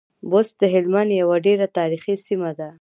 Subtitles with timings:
[0.29, 2.69] بُست د هلمند يوه ډېره تاريخي سیمه ده.